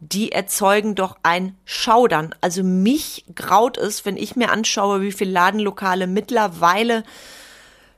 die 0.00 0.32
erzeugen 0.32 0.94
doch 0.94 1.16
ein 1.22 1.56
Schaudern. 1.64 2.34
Also 2.40 2.62
mich 2.62 3.24
graut 3.34 3.76
es, 3.76 4.04
wenn 4.04 4.16
ich 4.16 4.36
mir 4.36 4.50
anschaue, 4.50 5.00
wie 5.00 5.12
viele 5.12 5.32
Ladenlokale 5.32 6.06
mittlerweile 6.06 7.02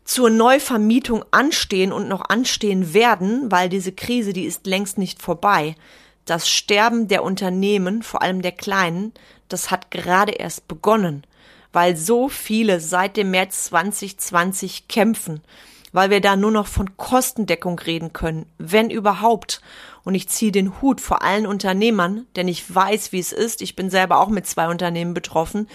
zur 0.05 0.31
Neuvermietung 0.31 1.25
anstehen 1.31 1.93
und 1.93 2.09
noch 2.09 2.23
anstehen 2.29 2.95
werden, 2.95 3.51
weil 3.51 3.69
diese 3.69 3.93
Krise, 3.93 4.33
die 4.33 4.45
ist 4.45 4.67
längst 4.67 4.99
nicht 4.99 5.23
vorbei. 5.23 5.77
Das 6.25 6.49
Sterben 6.49 7.09
der 7.09 7.23
Unternehmen, 7.23 8.03
vor 8.03 8.23
allem 8.23 8.43
der 8.43 8.53
kleinen, 8.53 9.13
das 9.49 9.71
hat 9.71 9.91
gerade 9.91 10.33
erst 10.33 10.69
begonnen, 10.69 11.25
weil 11.73 11.97
so 11.97 12.29
viele 12.29 12.81
seit 12.81 13.17
dem 13.17 13.31
März 13.31 13.65
2020 13.65 14.89
kämpfen, 14.89 15.43
weil 15.93 16.11
wir 16.11 16.21
da 16.21 16.37
nur 16.37 16.51
noch 16.51 16.67
von 16.67 16.97
Kostendeckung 16.97 17.79
reden 17.79 18.13
können, 18.13 18.47
wenn 18.59 18.91
überhaupt. 18.91 19.61
Und 20.03 20.15
ich 20.15 20.29
ziehe 20.29 20.51
den 20.51 20.81
Hut 20.81 21.01
vor 21.01 21.23
allen 21.23 21.47
Unternehmern, 21.47 22.27
denn 22.35 22.49
ich 22.49 22.75
weiß, 22.75 23.13
wie 23.13 23.19
es 23.19 23.33
ist. 23.33 23.61
Ich 23.61 23.77
bin 23.77 23.91
selber 23.91 24.21
auch 24.21 24.29
mit 24.29 24.47
zwei 24.47 24.69
Unternehmen 24.69 25.13
betroffen, 25.13 25.69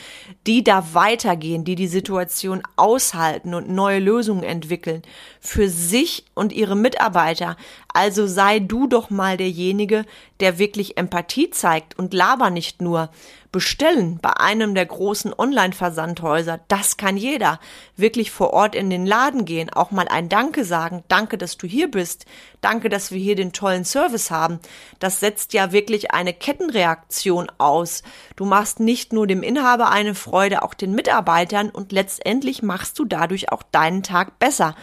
die 0.48 0.64
da 0.64 0.94
weitergehen, 0.94 1.64
die 1.64 1.76
die 1.76 1.88
Situation 1.88 2.64
aushalten 2.76 3.54
und 3.54 3.70
neue 3.70 4.00
Lösungen 4.00 4.44
entwickeln. 4.44 5.04
Für 5.40 5.70
sich 5.70 6.26
und 6.34 6.54
ihre 6.54 6.76
Mitarbeiter. 6.76 7.56
Also 7.94 8.26
sei 8.26 8.60
du 8.60 8.88
doch 8.88 9.12
mal 9.12 9.38
derjenige, 9.38 10.06
der 10.40 10.58
wirklich 10.58 10.98
Empathie 10.98 11.52
zeigt 11.52 11.98
und 12.00 12.14
laber 12.14 12.50
nicht 12.50 12.82
nur 12.82 13.12
bestellen 13.56 14.20
bei 14.22 14.32
einem 14.34 14.76
der 14.76 14.86
großen 14.86 15.34
Online-Versandhäuser. 15.34 16.60
Das 16.68 16.98
kann 16.98 17.16
jeder. 17.16 17.62
Wirklich 17.96 18.30
vor 18.30 18.52
Ort 18.52 18.76
in 18.76 18.90
den 18.90 19.06
Laden 19.06 19.46
gehen, 19.46 19.70
auch 19.70 19.92
mal 19.92 20.10
ein 20.10 20.28
Danke 20.28 20.66
sagen. 20.66 21.06
Danke, 21.08 21.38
dass 21.38 21.56
du 21.56 21.66
hier 21.66 21.90
bist. 21.90 22.26
Danke, 22.60 22.90
dass 22.90 23.12
wir 23.12 23.18
hier 23.18 23.38
den 23.38 23.54
tollen 23.54 23.86
Service 23.86 24.30
haben. 24.30 24.60
Das 25.00 25.22
setzt 25.22 25.54
ja 25.54 25.72
wirklich 25.72 26.12
eine 26.12 26.34
Kettenreaktion 26.34 27.50
aus. 27.58 28.04
Du 28.36 28.44
machst 28.44 28.82
nicht 28.82 29.14
nur 29.14 29.26
dem 29.26 29.42
Inhaber 29.42 29.90
eine 29.90 30.16
Freude, 30.16 30.62
auch 30.62 30.74
den 30.74 30.94
Mitarbeitern 30.94 31.70
und 31.70 31.94
letztendlich 31.94 32.62
machst 32.62 33.00
du 33.00 33.06
dadurch 33.06 33.54
auch 33.54 33.64
deinen 33.64 34.04
Tag 34.04 34.38
besser. 34.38 34.76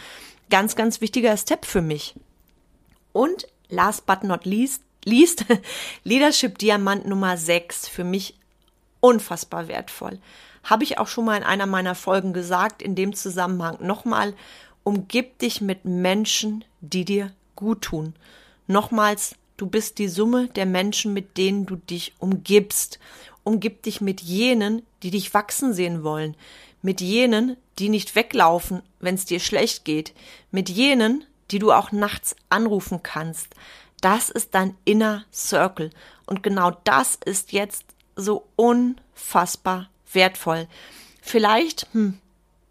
Ganz, 0.49 0.75
ganz 0.75 0.99
wichtiger 0.99 1.37
Step 1.37 1.65
für 1.65 1.83
mich. 1.83 2.15
Und 3.11 3.45
last 3.69 4.07
but 4.07 4.23
not 4.23 4.45
least, 4.45 4.81
least 5.05 5.45
Leadership 6.03 6.57
Diamant 6.57 7.05
Nummer 7.05 7.37
6 7.37 7.87
für 7.87 8.03
mich 8.03 8.33
unfassbar 9.03 9.67
wertvoll. 9.67 10.17
Habe 10.63 10.85
ich 10.85 10.97
auch 10.97 11.07
schon 11.07 11.25
mal 11.25 11.35
in 11.35 11.43
einer 11.43 11.65
meiner 11.65 11.93
Folgen 11.93 12.31
gesagt, 12.31 12.81
in 12.81 12.95
dem 12.95 13.13
Zusammenhang 13.13 13.85
nochmal, 13.85 14.33
umgib 14.83 15.39
dich 15.39 15.59
mit 15.59 15.83
Menschen, 15.83 16.63
die 16.79 17.03
dir 17.03 17.33
gut 17.57 17.81
tun. 17.81 18.15
Nochmals, 18.67 19.35
du 19.57 19.67
bist 19.67 19.99
die 19.99 20.07
Summe 20.07 20.47
der 20.47 20.65
Menschen, 20.65 21.11
mit 21.11 21.37
denen 21.37 21.65
du 21.65 21.75
dich 21.75 22.13
umgibst. 22.19 22.97
Umgib 23.43 23.83
dich 23.83 23.99
mit 23.99 24.21
jenen, 24.21 24.83
die 25.03 25.11
dich 25.11 25.33
wachsen 25.33 25.73
sehen 25.73 26.03
wollen, 26.03 26.37
mit 26.81 27.01
jenen, 27.01 27.57
die 27.79 27.89
nicht 27.89 28.15
weglaufen, 28.15 28.83
wenn 29.01 29.15
es 29.15 29.25
dir 29.25 29.41
schlecht 29.41 29.83
geht, 29.83 30.13
mit 30.49 30.69
jenen, 30.69 31.25
die 31.51 31.59
du 31.59 31.73
auch 31.73 31.91
nachts 31.91 32.37
anrufen 32.49 33.03
kannst. 33.03 33.49
Das 33.99 34.29
ist 34.29 34.55
dein 34.55 34.77
inner 34.85 35.25
Circle. 35.33 35.89
Und 36.25 36.41
genau 36.41 36.71
das 36.85 37.17
ist 37.25 37.51
jetzt 37.51 37.92
so 38.15 38.45
unfassbar 38.55 39.89
wertvoll. 40.11 40.67
Vielleicht, 41.21 41.87
hm, 41.93 42.19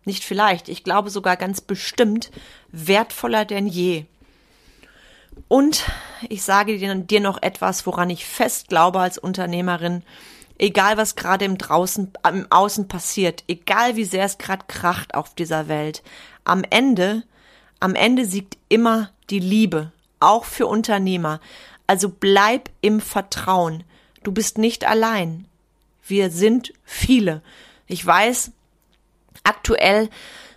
nicht 0.04 0.24
vielleicht, 0.24 0.68
ich 0.68 0.84
glaube 0.84 1.10
sogar 1.10 1.36
ganz 1.36 1.60
bestimmt 1.60 2.30
wertvoller 2.70 3.44
denn 3.44 3.66
je. 3.66 4.04
Und 5.48 5.84
ich 6.28 6.42
sage 6.42 6.78
dir, 6.78 7.20
noch 7.20 7.40
etwas, 7.42 7.86
woran 7.86 8.10
ich 8.10 8.24
fest 8.24 8.68
glaube 8.68 9.00
als 9.00 9.18
Unternehmerin. 9.18 10.02
Egal, 10.58 10.96
was 10.96 11.16
gerade 11.16 11.44
im 11.44 11.58
Draußen, 11.58 12.12
im 12.28 12.46
Außen 12.50 12.88
passiert, 12.88 13.44
egal 13.48 13.96
wie 13.96 14.04
sehr 14.04 14.24
es 14.24 14.38
gerade 14.38 14.64
kracht 14.68 15.14
auf 15.14 15.34
dieser 15.34 15.68
Welt, 15.68 16.02
am 16.44 16.64
Ende, 16.68 17.24
am 17.80 17.94
Ende 17.94 18.26
siegt 18.26 18.58
immer 18.68 19.10
die 19.30 19.40
Liebe, 19.40 19.92
auch 20.20 20.44
für 20.44 20.66
Unternehmer. 20.66 21.40
Also 21.86 22.08
bleib 22.08 22.70
im 22.80 23.00
Vertrauen. 23.00 23.84
Du 24.22 24.32
bist 24.32 24.58
nicht 24.58 24.86
allein. 24.86 25.46
Wir 26.06 26.30
sind 26.30 26.72
viele. 26.84 27.42
Ich 27.86 28.04
weiß, 28.04 28.52
aktuell 29.44 30.08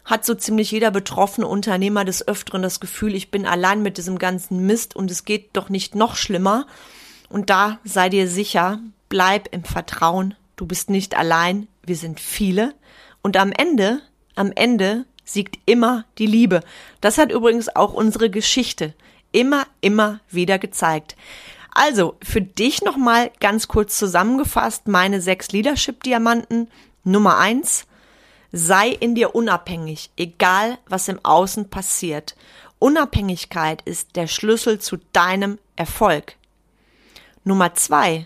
hat 0.03 0.23
so 0.23 0.35
ziemlich 0.35 0.71
jeder 0.71 0.91
betroffene 0.91 1.47
Unternehmer 1.47 2.05
des 2.05 2.27
Öfteren 2.27 2.61
das 2.61 2.79
Gefühl, 2.79 3.15
ich 3.15 3.31
bin 3.31 3.45
allein 3.45 3.81
mit 3.81 3.97
diesem 3.97 4.19
ganzen 4.19 4.65
Mist 4.65 4.95
und 4.95 5.09
es 5.09 5.25
geht 5.25 5.49
doch 5.53 5.69
nicht 5.69 5.95
noch 5.95 6.15
schlimmer. 6.15 6.67
Und 7.27 7.49
da 7.49 7.79
sei 7.83 8.09
dir 8.09 8.27
sicher, 8.27 8.79
bleib 9.09 9.49
im 9.51 9.63
Vertrauen, 9.63 10.35
du 10.55 10.67
bist 10.67 10.89
nicht 10.89 11.17
allein, 11.17 11.67
wir 11.83 11.95
sind 11.95 12.19
viele. 12.19 12.75
Und 13.23 13.35
am 13.37 13.51
Ende, 13.51 14.01
am 14.35 14.51
Ende 14.51 15.05
siegt 15.23 15.57
immer 15.65 16.05
die 16.19 16.27
Liebe. 16.27 16.61
Das 17.01 17.17
hat 17.17 17.31
übrigens 17.31 17.75
auch 17.75 17.93
unsere 17.93 18.29
Geschichte 18.29 18.93
immer, 19.31 19.65
immer 19.81 20.21
wieder 20.29 20.59
gezeigt. 20.59 21.15
Also, 21.75 22.15
für 22.23 22.41
dich 22.41 22.81
nochmal 22.83 23.31
ganz 23.41 23.67
kurz 23.67 23.97
zusammengefasst 23.97 24.87
meine 24.87 25.19
sechs 25.19 25.51
Leadership-Diamanten. 25.51 26.69
Nummer 27.03 27.37
eins, 27.37 27.85
sei 28.53 28.87
in 28.87 29.13
dir 29.13 29.35
unabhängig, 29.35 30.09
egal 30.15 30.77
was 30.87 31.09
im 31.09 31.19
Außen 31.23 31.69
passiert. 31.69 32.37
Unabhängigkeit 32.79 33.81
ist 33.81 34.15
der 34.15 34.27
Schlüssel 34.27 34.79
zu 34.79 34.99
deinem 35.11 35.59
Erfolg. 35.75 36.37
Nummer 37.43 37.73
zwei, 37.73 38.25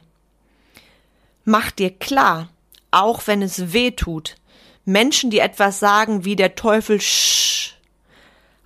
mach 1.43 1.71
dir 1.71 1.89
klar, 1.89 2.49
auch 2.91 3.25
wenn 3.25 3.41
es 3.41 3.73
weh 3.73 3.89
tut, 3.89 4.35
Menschen, 4.85 5.31
die 5.31 5.39
etwas 5.39 5.79
sagen 5.79 6.23
wie 6.23 6.35
der 6.35 6.53
Teufel 6.53 7.01
sch, 7.01 7.78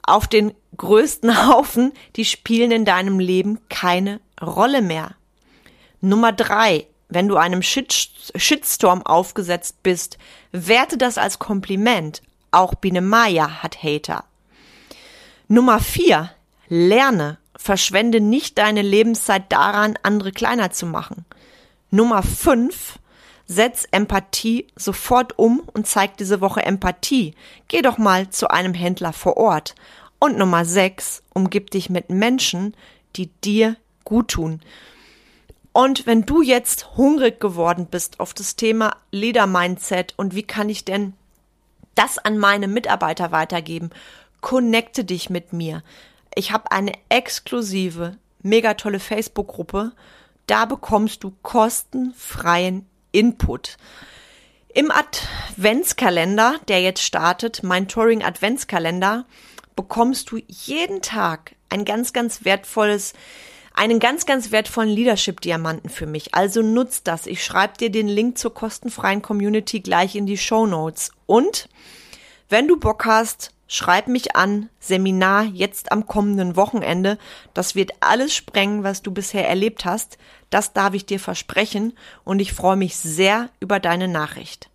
auf 0.04 0.28
den 0.28 0.54
größten 0.78 1.48
Haufen, 1.48 1.94
die 2.16 2.26
spielen 2.26 2.72
in 2.72 2.86
deinem 2.86 3.20
Leben 3.20 3.60
keine 3.70 4.20
Rolle 4.42 4.82
mehr. 4.82 5.16
Nummer 6.02 6.32
drei, 6.32 6.88
wenn 7.10 7.28
du 7.28 7.38
einem 7.38 7.62
Shit 7.62 8.10
Shitstorm 8.36 9.06
aufgesetzt 9.06 9.84
bist, 9.84 10.18
werte 10.52 10.98
das 10.98 11.18
als 11.18 11.39
Kompliment. 11.39 12.22
Auch 12.52 12.76
Biene 12.76 13.02
Maya 13.02 13.63
hat 13.63 13.84
Hater. 13.84 14.26
Nummer 15.48 15.80
vier, 15.80 16.32
lerne. 16.68 17.38
Verschwende 17.56 18.20
nicht 18.20 18.58
deine 18.58 18.82
Lebenszeit 18.82 19.52
daran, 19.52 19.98
andere 20.04 20.32
kleiner 20.32 20.72
zu 20.72 20.86
machen. 20.86 21.26
Nummer 21.92 22.24
fünf, 22.24 22.98
setz 23.46 23.88
Empathie 23.92 24.68
sofort 24.76 25.38
um 25.38 25.62
und 25.74 25.88
zeig 25.88 26.18
diese 26.18 26.42
Woche 26.42 26.64
Empathie. 26.64 27.36
Geh 27.68 27.82
doch 27.82 27.98
mal 27.98 28.30
zu 28.30 28.50
einem 28.50 28.74
Händler 28.74 29.14
vor 29.14 29.38
Ort. 29.38 29.76
Und 30.20 30.38
Nummer 30.38 30.66
sechs, 30.66 31.22
umgib 31.34 31.72
dich 31.72 31.90
mit 31.90 32.10
Menschen, 32.10 32.76
die 33.16 33.28
dir 33.44 33.76
gut 34.06 34.30
tun. 34.30 34.62
Und 35.74 36.06
wenn 36.06 36.26
du 36.26 36.42
jetzt 36.42 36.96
hungrig 36.98 37.40
geworden 37.40 37.88
bist 37.90 38.20
auf 38.20 38.34
das 38.34 38.56
Thema 38.56 38.96
Leader 39.12 39.48
Mindset 39.48 40.14
und 40.18 40.36
wie 40.36 40.44
kann 40.44 40.70
ich 40.70 40.86
denn 40.86 41.14
das 41.96 42.20
an 42.20 42.38
meine 42.38 42.68
Mitarbeiter 42.68 43.32
weitergeben, 43.32 43.90
connecte 44.42 45.04
dich 45.04 45.30
mit 45.30 45.54
mir. 45.54 45.84
Ich 46.36 46.52
habe 46.52 46.72
eine 46.72 46.94
exklusive, 47.10 48.18
mega 48.42 48.76
tolle 48.76 49.00
Facebook-Gruppe. 49.00 49.94
Da 50.48 50.66
bekommst 50.66 51.24
du 51.24 51.34
kostenfreien 51.42 52.86
Input. 53.13 53.78
Im 54.73 54.91
Adventskalender, 54.91 56.60
der 56.67 56.82
jetzt 56.82 57.04
startet, 57.04 57.63
mein 57.63 57.88
Touring 57.88 58.23
Adventskalender, 58.23 59.26
bekommst 59.76 60.32
du 60.32 60.39
jeden 60.47 61.02
Tag 61.02 61.56
ein 61.69 61.86
ganz, 61.86 62.12
ganz 62.12 62.43
wertvolles 62.43 63.13
einen 63.73 63.99
ganz, 63.99 64.26
ganz 64.26 64.52
wertvollen 64.52 64.89
Leadership-Diamanten 64.89 65.89
für 65.89 66.06
mich. 66.06 66.36
Also 66.36 66.62
nutzt 66.62 67.08
das. 67.08 67.26
Ich 67.26 67.43
schreibe 67.43 67.78
dir 67.78 67.89
den 67.89 68.08
Link 68.08 68.38
zur 68.38 68.54
kostenfreien 68.54 69.21
Community 69.21 69.80
gleich 69.80 70.15
in 70.15 70.26
die 70.26 70.38
Show 70.38 70.67
Notes. 70.67 71.12
Und 71.26 71.69
wenn 72.49 72.67
du 72.67 72.78
Bock 72.78 73.06
hast, 73.06 73.53
schreib 73.67 74.08
mich 74.08 74.36
an. 74.36 74.69
Seminar 74.80 75.43
jetzt 75.43 75.91
am 75.91 76.06
kommenden 76.06 76.56
Wochenende. 76.56 77.17
Das 77.54 77.76
wird 77.76 77.91
alles 77.99 78.36
sprengen, 78.36 78.84
was 78.84 79.02
du 79.02 79.12
bisher 79.12 79.47
erlebt 79.47 79.86
hast. 79.86 80.17
Das 80.49 80.73
darf 80.73 80.93
ich 80.93 81.06
dir 81.06 81.19
versprechen. 81.19 81.93
Und 82.23 82.39
ich 82.39 82.54
freue 82.54 82.78
mich 82.78 82.95
sehr 82.95 83.49
über 83.60 83.80
deine 83.80 84.08
Nachricht. 84.08 84.69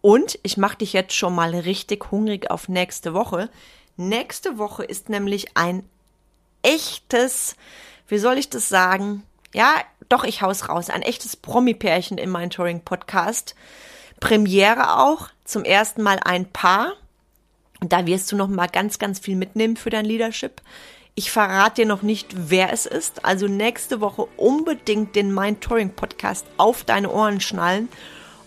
Und 0.00 0.38
ich 0.42 0.56
mache 0.56 0.78
dich 0.78 0.92
jetzt 0.92 1.14
schon 1.14 1.34
mal 1.34 1.54
richtig 1.54 2.10
hungrig 2.10 2.50
auf 2.50 2.68
nächste 2.68 3.14
Woche. 3.14 3.50
Nächste 3.96 4.58
Woche 4.58 4.84
ist 4.84 5.08
nämlich 5.08 5.56
ein 5.56 5.84
echtes 6.62 7.56
wie 8.10 8.18
soll 8.18 8.38
ich 8.38 8.50
das 8.50 8.68
sagen? 8.68 9.22
Ja, 9.54 9.72
doch, 10.08 10.24
ich 10.24 10.42
haus 10.42 10.68
raus. 10.68 10.90
Ein 10.90 11.02
echtes 11.02 11.36
Promi-Pärchen 11.36 12.18
im 12.18 12.32
Mentoring-Podcast. 12.32 13.54
Premiere 14.18 14.98
auch, 14.98 15.28
zum 15.44 15.62
ersten 15.62 16.02
Mal 16.02 16.18
ein 16.24 16.50
Paar. 16.50 16.94
Da 17.80 18.06
wirst 18.06 18.30
du 18.30 18.36
noch 18.36 18.48
mal 18.48 18.66
ganz, 18.66 18.98
ganz 18.98 19.18
viel 19.18 19.36
mitnehmen 19.36 19.76
für 19.76 19.90
dein 19.90 20.04
Leadership. 20.04 20.60
Ich 21.14 21.30
verrate 21.30 21.82
dir 21.82 21.86
noch 21.86 22.02
nicht, 22.02 22.28
wer 22.34 22.72
es 22.72 22.86
ist. 22.86 23.24
Also 23.24 23.46
nächste 23.46 24.00
Woche 24.00 24.26
unbedingt 24.36 25.16
den 25.16 25.34
Mind 25.34 25.60
Touring 25.60 25.90
Podcast 25.90 26.46
auf 26.56 26.84
deine 26.84 27.10
Ohren 27.10 27.40
schnallen. 27.40 27.88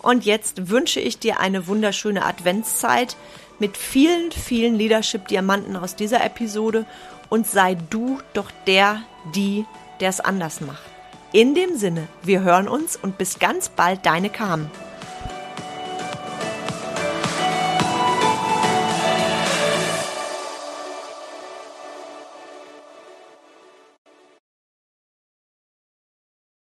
Und 0.02 0.24
jetzt 0.24 0.68
wünsche 0.68 1.00
ich 1.00 1.18
dir 1.18 1.40
eine 1.40 1.66
wunderschöne 1.66 2.24
Adventszeit 2.24 3.16
mit 3.58 3.76
vielen, 3.76 4.32
vielen 4.32 4.74
Leadership-Diamanten 4.74 5.76
aus 5.76 5.96
dieser 5.96 6.24
Episode 6.24 6.86
und 7.28 7.46
sei 7.46 7.76
du 7.90 8.18
doch 8.32 8.50
der, 8.66 9.02
die, 9.34 9.64
der 10.00 10.10
es 10.10 10.20
anders 10.20 10.60
macht. 10.60 10.82
In 11.32 11.54
dem 11.54 11.76
Sinne, 11.76 12.06
wir 12.22 12.42
hören 12.42 12.68
uns 12.68 12.96
und 12.96 13.18
bis 13.18 13.38
ganz 13.38 13.68
bald, 13.68 14.06
deine 14.06 14.30
Carmen. 14.30 14.70